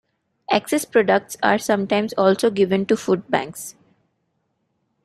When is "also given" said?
2.13-2.87